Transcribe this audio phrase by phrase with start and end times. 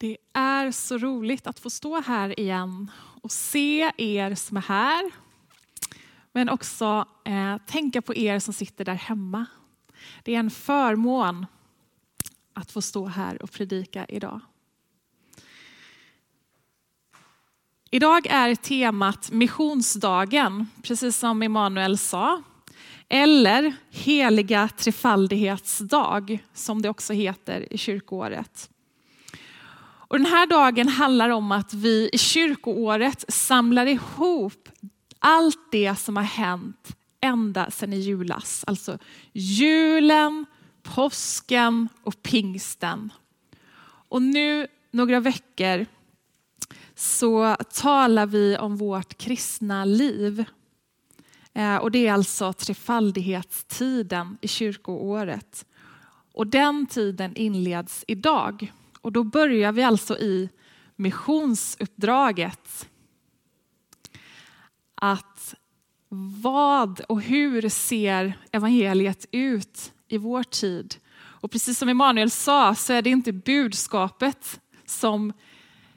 [0.00, 2.90] Det är så roligt att få stå här igen
[3.22, 5.10] och se er som är här.
[6.32, 9.46] Men också eh, tänka på er som sitter där hemma.
[10.22, 11.46] Det är en förmån
[12.52, 14.40] att få stå här och predika idag.
[17.90, 22.42] Idag är temat missionsdagen, precis som Emanuel sa.
[23.08, 28.70] Eller heliga trefaldighetsdag, som det också heter i kyrkoåret.
[30.10, 34.68] Och den här dagen handlar om att vi i kyrkoåret samlar ihop
[35.18, 38.64] allt det som har hänt ända sedan i julas.
[38.66, 38.98] Alltså
[39.32, 40.46] julen,
[40.82, 43.12] påsken och pingsten.
[44.08, 45.86] Och nu några veckor
[46.94, 50.44] så talar vi om vårt kristna liv.
[51.54, 55.66] Eh, och det är alltså trefaldighetstiden i kyrkoåret.
[56.32, 58.72] Och den tiden inleds idag.
[59.00, 60.48] Och då börjar vi alltså i
[60.96, 62.88] missionsuppdraget.
[64.94, 65.54] Att
[66.42, 70.96] vad och hur ser evangeliet ut i vår tid?
[71.14, 75.32] Och precis som Emanuel sa så är det inte budskapet som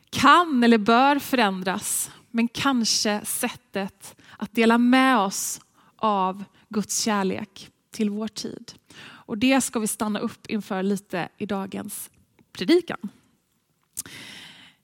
[0.09, 5.61] kan eller bör förändras, men kanske sättet att dela med oss
[5.95, 8.73] av Guds kärlek till vår tid.
[9.03, 12.09] Och det ska vi stanna upp inför lite i dagens
[12.53, 13.09] predikan.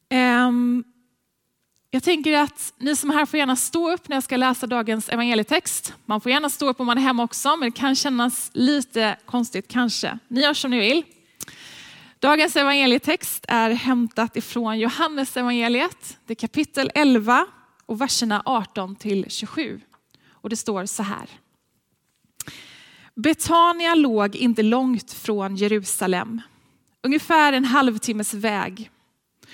[0.10, 0.84] Ehm,
[1.92, 4.68] jag tänker att ni som är här får gärna stå upp när jag ska läsa
[4.68, 5.94] dagens evangelietext.
[6.06, 9.18] Man får gärna stå upp om man är hemma också, men det kan kännas lite
[9.26, 10.20] konstigt kanske.
[10.28, 11.04] Ni gör som ni vill.
[12.20, 16.18] Dagens evangelietext är hämtat ifrån Johannes evangeliet.
[16.26, 17.46] Det är kapitel 11
[17.86, 19.82] och verserna 18 till 27.
[20.30, 21.30] Och det står så här.
[23.16, 26.42] Betania låg inte långt från Jerusalem,
[27.04, 28.92] ungefär en halvtimmes väg.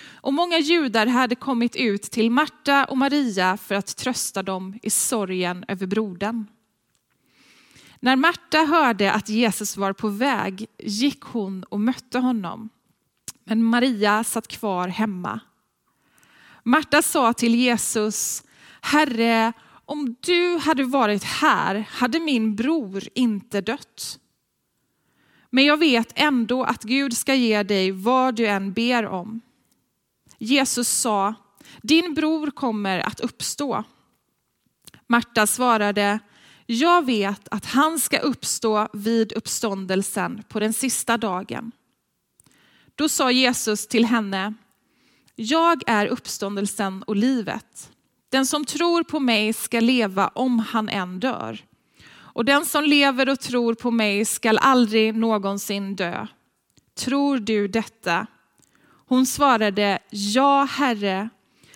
[0.07, 4.89] Och många judar hade kommit ut till Marta och Maria för att trösta dem i
[4.89, 6.45] sorgen över brodern.
[7.99, 12.69] När Marta hörde att Jesus var på väg gick hon och mötte honom.
[13.43, 15.39] Men Maria satt kvar hemma.
[16.63, 18.43] Marta sa till Jesus,
[18.81, 19.53] Herre,
[19.85, 24.19] om du hade varit här hade min bror inte dött.
[25.55, 29.41] Men jag vet ändå att Gud ska ge dig vad du än ber om.
[30.37, 31.33] Jesus sa,
[31.81, 33.83] din bror kommer att uppstå.
[35.07, 36.19] Marta svarade,
[36.65, 41.71] jag vet att han ska uppstå vid uppståndelsen på den sista dagen.
[42.95, 44.53] Då sa Jesus till henne,
[45.35, 47.91] jag är uppståndelsen och livet.
[48.29, 51.63] Den som tror på mig ska leva om han än dör.
[52.35, 56.27] Och den som lever och tror på mig skall aldrig någonsin dö.
[56.95, 58.27] Tror du detta?
[59.07, 61.29] Hon svarade, ja Herre,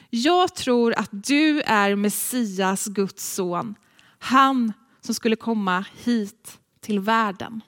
[0.10, 3.76] jag tror att du är Messias, Guds son,
[4.20, 7.62] han som skulle komma hit till världen.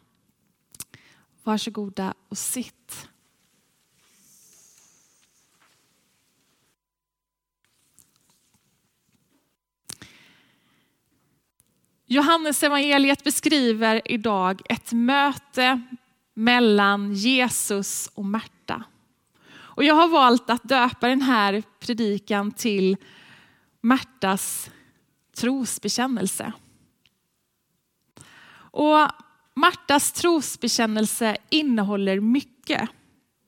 [1.43, 3.09] Varsågoda och sitt.
[12.11, 15.81] Johannes evangeliet beskriver idag ett möte
[16.33, 18.83] mellan Jesus och Märta.
[19.53, 22.97] Och jag har valt att döpa den här predikan till
[23.81, 24.71] Märtas
[25.35, 26.53] trosbekännelse.
[28.53, 29.07] Och
[29.53, 32.89] Martas trosbekännelse innehåller mycket.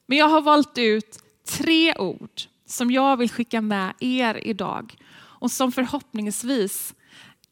[0.06, 5.52] Men jag har valt ut tre ord som jag vill skicka med er idag och
[5.52, 6.94] som förhoppningsvis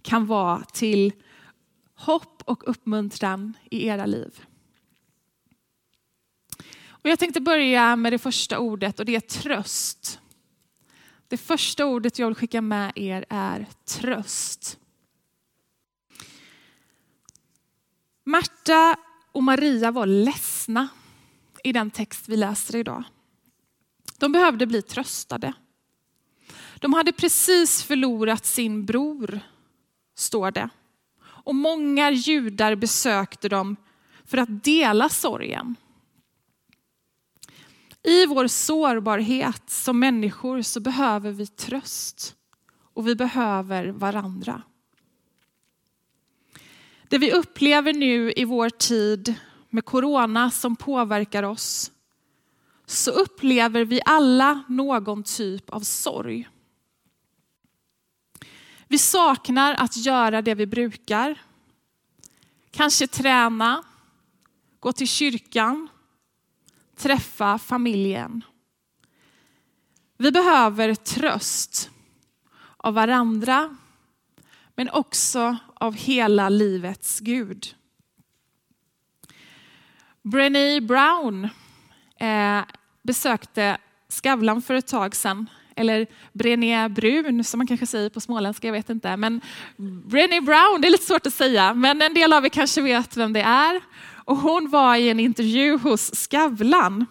[0.01, 1.13] kan vara till
[1.95, 4.45] hopp och uppmuntran i era liv.
[6.87, 10.19] Och jag tänkte börja med det första ordet och det är tröst.
[11.27, 14.79] Det första ordet jag vill skicka med er är tröst.
[18.23, 18.95] Marta
[19.31, 20.87] och Maria var ledsna
[21.63, 23.03] i den text vi läser idag.
[24.17, 25.53] De behövde bli tröstade.
[26.75, 29.39] De hade precis förlorat sin bror,
[30.21, 30.69] står det.
[31.23, 33.75] Och många judar besökte dem
[34.25, 35.75] för att dela sorgen.
[38.03, 42.35] I vår sårbarhet som människor så behöver vi tröst
[42.93, 44.61] och vi behöver varandra.
[47.09, 49.35] Det vi upplever nu i vår tid
[49.69, 51.91] med corona som påverkar oss,
[52.85, 56.49] så upplever vi alla någon typ av sorg.
[58.91, 61.41] Vi saknar att göra det vi brukar.
[62.71, 63.83] Kanske träna,
[64.79, 65.87] gå till kyrkan,
[66.95, 68.43] träffa familjen.
[70.17, 71.89] Vi behöver tröst
[72.77, 73.77] av varandra,
[74.75, 77.75] men också av hela livets Gud.
[80.21, 81.49] Brené Brown
[82.15, 82.61] eh,
[83.01, 83.77] besökte
[84.09, 85.49] Skavlan för ett tag sedan.
[85.75, 89.17] Eller Brené Brun som man kanske säger på småländska, jag vet inte.
[89.17, 89.41] Men
[90.05, 93.17] Brené Brown, det är lite svårt att säga, men en del av er kanske vet
[93.17, 93.81] vem det är.
[94.25, 97.05] Och hon var i en intervju hos Skavlan.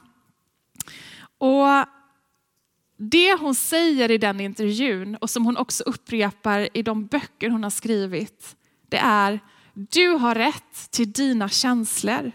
[1.39, 1.67] Och
[2.97, 7.63] det hon säger i den intervjun och som hon också upprepar i de böcker hon
[7.63, 8.57] har skrivit,
[8.89, 9.41] det är
[9.75, 12.33] du har rätt till dina känslor.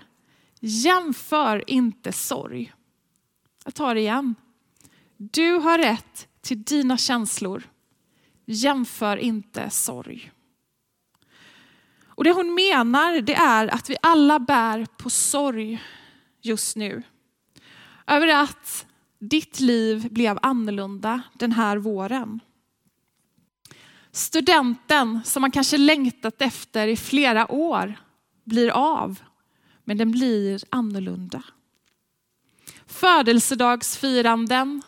[0.60, 2.74] Jämför inte sorg.
[3.66, 4.36] Jag tar det igen.
[5.18, 7.64] Du har rätt till dina känslor.
[8.46, 10.32] Jämför inte sorg.
[12.06, 15.84] Och det hon menar det är att vi alla bär på sorg
[16.42, 17.04] just nu.
[18.08, 18.86] Över att
[19.20, 22.40] ditt liv blev annorlunda den här våren.
[24.12, 27.96] Studenten som man kanske längtat efter i flera år
[28.44, 29.20] blir av,
[29.84, 31.44] men den blir annorlunda.
[32.88, 34.82] Födelsedagsfiranden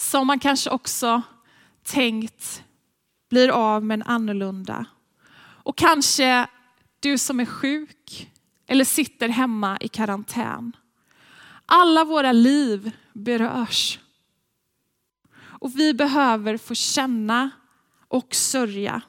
[0.00, 1.22] som man kanske också
[1.82, 2.62] tänkt
[3.30, 4.84] blir av men annorlunda.
[5.38, 6.46] Och kanske
[7.00, 8.30] du som är sjuk
[8.66, 10.76] eller sitter hemma i karantän.
[11.66, 13.98] Alla våra liv berörs.
[15.32, 17.50] Och vi behöver få känna
[18.08, 19.02] och sörja.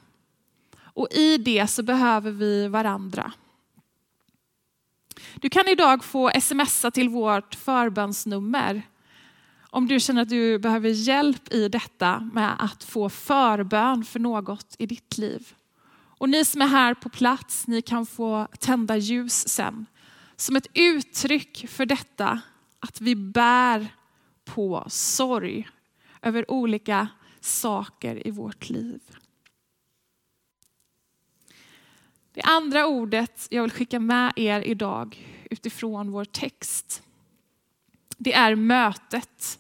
[0.82, 3.32] Och i det så behöver vi varandra.
[5.36, 8.84] Du kan idag få smsa till vårt förbönsnummer
[9.74, 14.76] om du känner att du behöver hjälp i detta med att få förbön för något
[14.80, 15.54] i ditt liv.
[15.94, 19.86] Och ni som är här på plats, ni kan få tända ljus sen.
[20.36, 22.42] Som ett uttryck för detta,
[22.80, 23.88] att vi bär
[24.46, 25.70] på sorg
[26.22, 27.08] över olika
[27.40, 29.02] saker i vårt liv.
[32.34, 37.04] Det andra ordet jag vill skicka med er idag utifrån vår text,
[38.24, 39.60] det är mötet.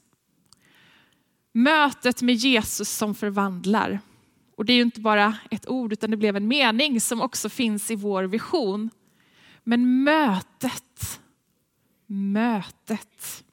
[1.53, 3.99] Mötet med Jesus som förvandlar.
[4.57, 7.49] Och det är ju inte bara ett ord utan det blev en mening som också
[7.49, 8.89] finns i vår vision.
[9.63, 11.19] Men mötet,
[12.07, 13.43] mötet.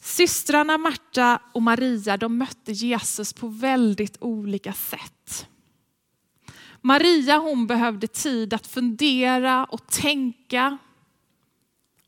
[0.00, 5.48] Systrarna Marta och Maria de mötte Jesus på väldigt olika sätt.
[6.80, 10.78] Maria hon behövde tid att fundera och tänka.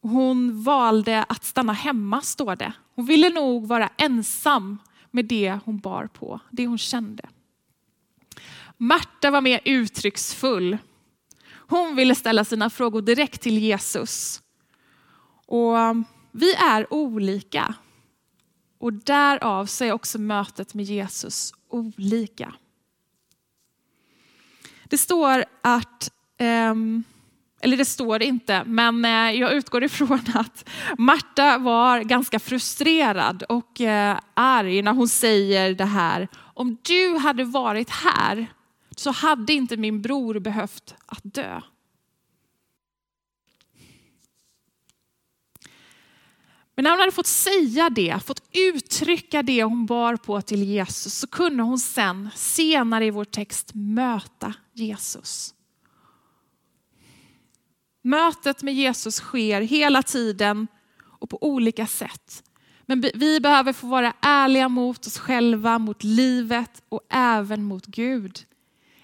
[0.02, 2.73] Hon valde att stanna hemma står det.
[2.94, 4.79] Hon ville nog vara ensam
[5.11, 7.29] med det hon bar på, det hon kände.
[8.76, 10.79] Marta var mer uttrycksfull.
[11.52, 14.43] Hon ville ställa sina frågor direkt till Jesus.
[15.47, 17.75] Och um, vi är olika.
[18.79, 22.55] Och därav så är också mötet med Jesus olika.
[24.85, 27.05] Det står att, ehm,
[27.62, 30.69] eller det står inte, men eh, jag utgår ifrån att
[30.99, 36.29] Marta var ganska frustrerad och eh, arg när hon säger det här.
[36.55, 38.47] Om du hade varit här
[38.97, 41.61] så hade inte min bror behövt att dö.
[46.75, 51.15] Men när hon hade fått säga det, fått uttrycka det hon bar på till Jesus,
[51.15, 55.55] så kunde hon sen senare i vår text möta Jesus.
[58.03, 60.67] Mötet med Jesus sker hela tiden
[61.03, 62.43] och på olika sätt.
[62.87, 68.45] Men vi behöver få vara ärliga mot oss själva, mot livet och även mot Gud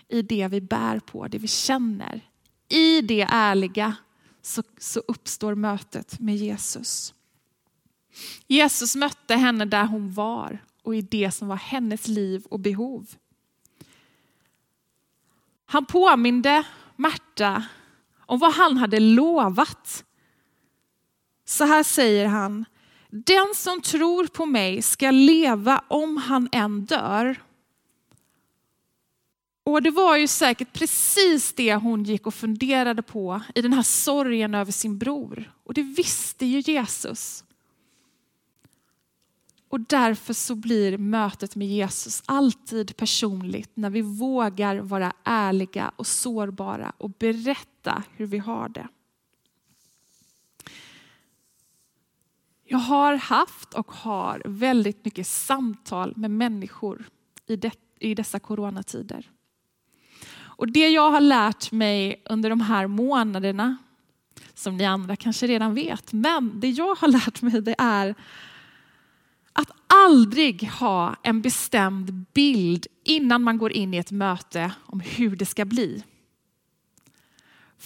[0.08, 2.20] i det vi bär på, det vi känner.
[2.68, 3.96] I det ärliga
[4.42, 7.14] så, så uppstår mötet med Jesus.
[8.46, 13.06] Jesus mötte henne där hon var och i det som var hennes liv och behov.
[15.66, 17.64] Han påminde Marta
[18.26, 20.04] om vad han hade lovat.
[21.44, 22.64] Så här säger han,
[23.10, 27.36] den som tror på mig ska leva om han än dör.
[29.64, 33.82] Och det var ju säkert precis det hon gick och funderade på i den här
[33.82, 35.52] sorgen över sin bror.
[35.64, 37.44] Och det visste ju Jesus.
[39.68, 46.06] Och därför så blir mötet med Jesus alltid personligt när vi vågar vara ärliga och
[46.06, 47.75] sårbara och berätta
[48.16, 48.88] hur vi har det.
[52.64, 57.04] Jag har haft och har väldigt mycket samtal med människor
[57.46, 59.30] i, det, i dessa coronatider.
[60.36, 63.76] Och det jag har lärt mig under de här månaderna,
[64.54, 68.14] som ni andra kanske redan vet, men det jag har lärt mig det är
[69.52, 75.36] att aldrig ha en bestämd bild innan man går in i ett möte om hur
[75.36, 76.04] det ska bli.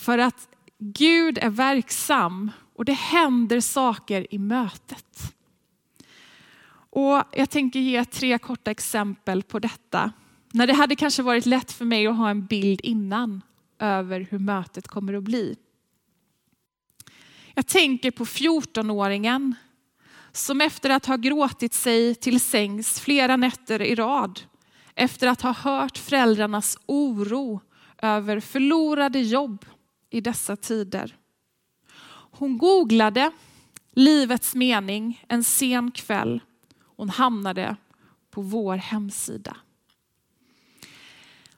[0.01, 5.35] För att Gud är verksam och det händer saker i mötet.
[6.91, 10.13] Och jag tänker ge tre korta exempel på detta.
[10.53, 13.43] När det hade kanske varit lätt för mig att ha en bild innan
[13.79, 15.57] över hur mötet kommer att bli.
[17.55, 19.55] Jag tänker på 14-åringen
[20.33, 24.41] som efter att ha gråtit sig till sängs flera nätter i rad,
[24.95, 27.61] efter att ha hört föräldrarnas oro
[28.03, 29.65] över förlorade jobb
[30.11, 31.17] i dessa tider.
[32.31, 33.31] Hon googlade
[33.93, 36.41] livets mening en sen kväll.
[36.97, 37.77] Hon hamnade
[38.31, 39.57] på vår hemsida.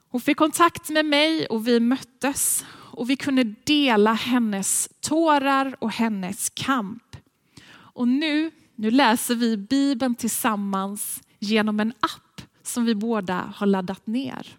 [0.09, 5.91] Hon fick kontakt med mig och vi möttes och vi kunde dela hennes tårar och
[5.91, 7.15] hennes kamp.
[7.73, 14.07] Och nu, nu läser vi Bibeln tillsammans genom en app som vi båda har laddat
[14.07, 14.57] ner.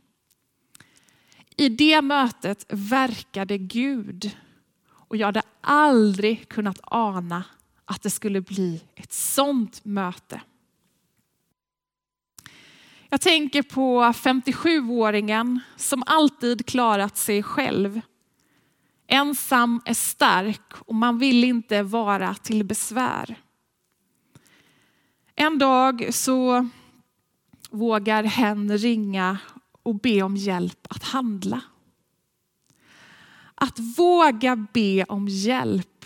[1.57, 4.37] I det mötet verkade Gud
[4.91, 7.45] och jag hade aldrig kunnat ana
[7.85, 10.41] att det skulle bli ett sånt möte.
[13.09, 18.01] Jag tänker på 57-åringen som alltid klarat sig själv.
[19.07, 23.37] Ensam är stark och man vill inte vara till besvär.
[25.35, 26.69] En dag så
[27.71, 29.39] vågar hen ringa
[29.85, 31.61] och be om hjälp att handla.
[33.55, 36.05] Att våga be om hjälp.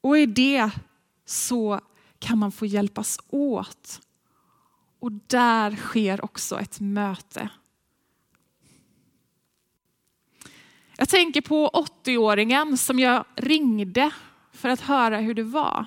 [0.00, 0.70] Och i det
[1.24, 1.80] så
[2.18, 4.00] kan man få hjälpas åt.
[4.98, 7.48] Och där sker också ett möte.
[10.96, 14.10] Jag tänker på 80-åringen som jag ringde
[14.52, 15.86] för att höra hur det var.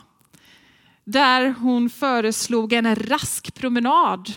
[1.03, 4.33] Där hon föreslog en rask promenad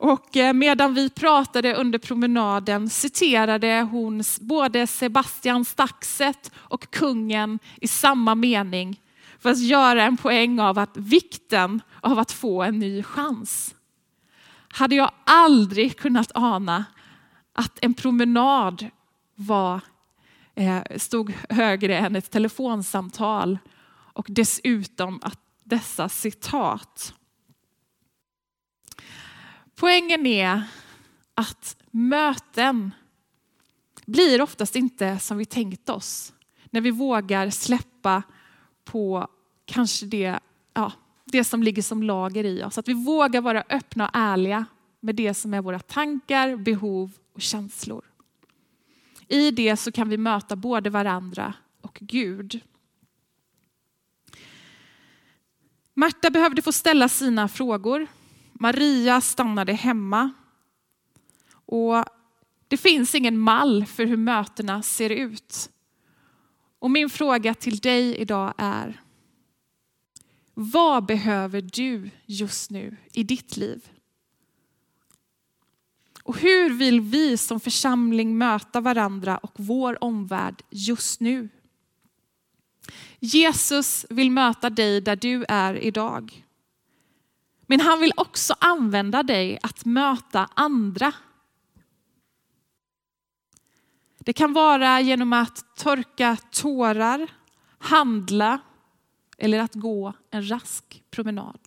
[0.00, 7.88] och eh, medan vi pratade under promenaden citerade hon både Sebastian Staxet och kungen i
[7.88, 9.00] samma mening
[9.38, 13.74] för att göra en poäng av att vikten av att få en ny chans.
[14.68, 16.84] Hade jag aldrig kunnat ana
[17.52, 18.86] att en promenad
[19.34, 19.80] var,
[20.54, 23.58] eh, stod högre än ett telefonsamtal
[24.12, 27.14] och dessutom att dessa citat
[29.80, 30.62] Poängen är
[31.34, 32.90] att möten
[34.06, 36.32] blir oftast inte som vi tänkt oss.
[36.70, 38.22] När vi vågar släppa
[38.84, 39.28] på
[39.64, 40.38] kanske det,
[40.74, 40.92] ja,
[41.24, 42.78] det som ligger som lager i oss.
[42.78, 44.64] Att vi vågar vara öppna och ärliga
[45.00, 48.04] med det som är våra tankar, behov och känslor.
[49.28, 52.60] I det så kan vi möta både varandra och Gud.
[55.94, 58.06] Marta behövde få ställa sina frågor
[58.62, 60.30] Maria stannade hemma.
[61.52, 62.04] Och
[62.68, 65.70] det finns ingen mall för hur mötena ser ut.
[66.78, 69.00] Och min fråga till dig idag är,
[70.54, 73.88] vad behöver du just nu i ditt liv?
[76.22, 81.48] Och hur vill vi som församling möta varandra och vår omvärld just nu?
[83.18, 86.44] Jesus vill möta dig där du är idag.
[87.70, 91.12] Men han vill också använda dig att möta andra.
[94.18, 97.30] Det kan vara genom att torka tårar,
[97.78, 98.60] handla
[99.38, 101.60] eller att gå en rask promenad.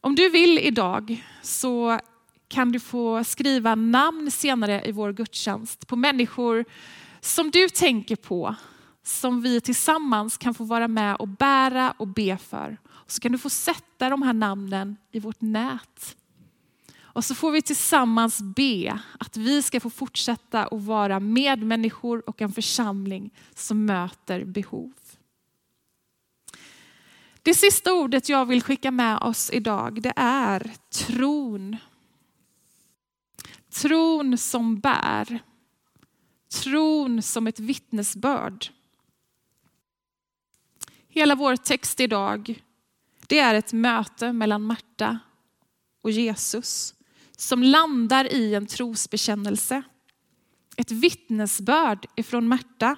[0.00, 2.00] Om du vill idag så
[2.48, 6.64] kan du få skriva namn senare i vår gudstjänst på människor
[7.20, 8.54] som du tänker på,
[9.02, 12.78] som vi tillsammans kan få vara med och bära och be för.
[13.06, 16.16] Och så kan du få sätta de här namnen i vårt nät.
[16.98, 22.42] Och så får vi tillsammans be att vi ska få fortsätta att vara medmänniskor och
[22.42, 24.92] en församling som möter behov.
[27.42, 31.76] Det sista ordet jag vill skicka med oss idag det är tron.
[33.68, 35.38] Tron som bär.
[36.62, 38.66] Tron som ett vittnesbörd.
[41.08, 42.62] Hela vår text idag
[43.26, 45.18] det är ett möte mellan Marta
[46.02, 46.94] och Jesus
[47.36, 49.82] som landar i en trosbekännelse.
[50.76, 52.96] Ett vittnesbörd ifrån Marta.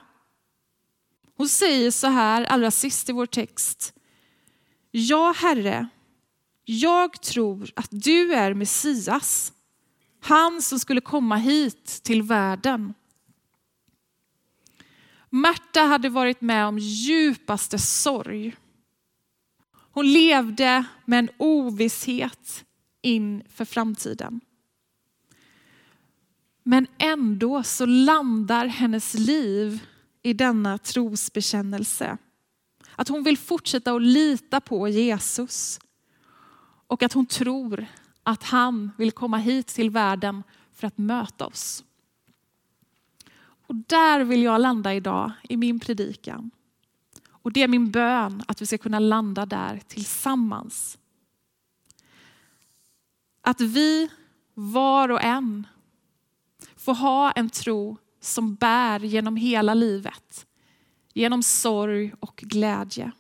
[1.37, 3.94] Hon säger så här allra sist i vår text.
[4.90, 5.88] Ja, Herre,
[6.64, 9.52] jag tror att du är Messias,
[10.20, 12.94] han som skulle komma hit till världen.
[15.30, 18.56] Marta hade varit med om djupaste sorg.
[19.99, 22.64] Hon levde med en ovisshet
[23.02, 24.40] inför framtiden.
[26.62, 29.87] Men ändå så landar hennes liv
[30.23, 32.19] i denna trosbekännelse.
[32.97, 35.81] Att hon vill fortsätta att lita på Jesus.
[36.87, 37.87] Och att hon tror
[38.23, 40.43] att han vill komma hit till världen
[40.75, 41.85] för att möta oss.
[43.67, 46.50] Och där vill jag landa idag i min predikan.
[47.42, 50.99] Och det är min bön att vi ska kunna landa där tillsammans.
[53.40, 54.11] Att vi
[54.54, 55.66] var och en
[56.76, 60.47] får ha en tro som bär genom hela livet.
[61.14, 63.12] Genom sorg och glädje.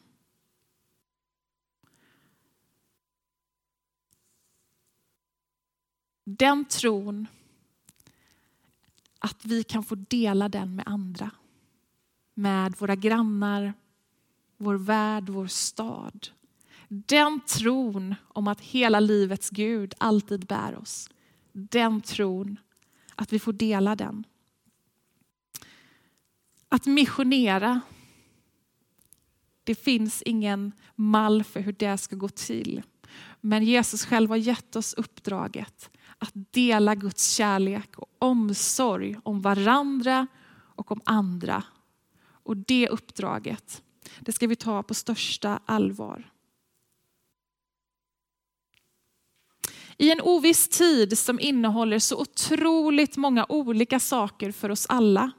[6.24, 7.26] Den tron,
[9.18, 11.30] att vi kan få dela den med andra.
[12.34, 13.74] Med våra grannar,
[14.58, 16.28] vår värld, vår stad.
[16.88, 21.10] Den tron om att hela livets Gud alltid bär oss.
[21.52, 22.56] Den tron,
[23.14, 24.24] att vi får dela den.
[26.68, 27.80] Att missionera,
[29.64, 32.82] det finns ingen mall för hur det ska gå till.
[33.40, 40.26] Men Jesus själv har gett oss uppdraget att dela Guds kärlek och omsorg om varandra
[40.50, 41.62] och om andra.
[42.30, 43.82] Och det uppdraget,
[44.20, 46.32] det ska vi ta på största allvar.
[49.96, 55.30] I en oviss tid som innehåller så otroligt många olika saker för oss alla,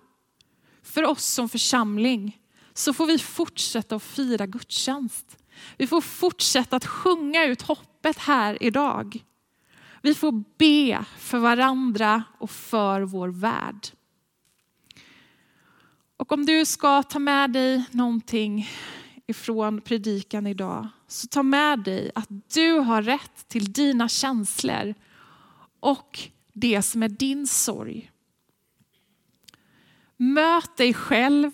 [0.83, 2.39] för oss som församling,
[2.73, 5.37] så får vi fortsätta att fira gudstjänst.
[5.77, 9.23] Vi får fortsätta att sjunga ut hoppet här idag.
[10.01, 13.87] Vi får be för varandra och för vår värld.
[16.29, 18.69] Och om du ska ta med dig någonting
[19.27, 24.93] ifrån predikan idag, så ta med dig att du har rätt till dina känslor
[25.79, 26.19] och
[26.53, 28.11] det som är din sorg.
[30.17, 31.51] Möt dig själv,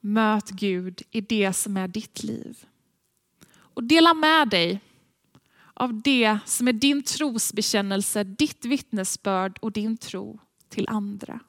[0.00, 2.64] möt Gud i det som är ditt liv.
[3.50, 4.80] Och dela med dig
[5.74, 11.40] av det som är din trosbekännelse, ditt vittnesbörd och din tro till andra.